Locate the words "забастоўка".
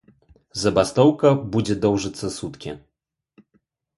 0.61-1.27